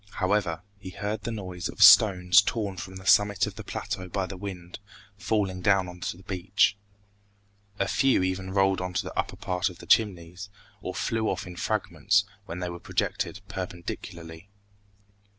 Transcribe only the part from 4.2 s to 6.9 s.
the wind, falling down on to the beach.